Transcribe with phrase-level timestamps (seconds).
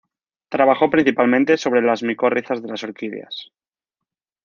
[0.49, 3.51] Trabajó principalmente sobre las micorrizas de las orquídeas.